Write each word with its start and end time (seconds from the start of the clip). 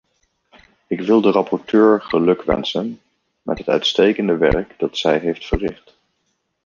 Ik 0.87 1.01
wil 1.01 1.21
de 1.21 1.31
rapporteur 1.31 2.01
gelukwensen 2.01 3.01
met 3.41 3.57
het 3.57 3.67
uitstekende 3.69 4.37
werk 4.37 4.73
dat 4.79 4.97
zij 4.97 5.19
heeft 5.19 5.45
verricht. 5.47 5.95